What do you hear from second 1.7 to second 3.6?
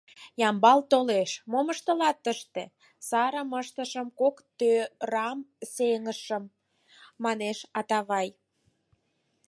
ыштылат тыште?»— «Сарым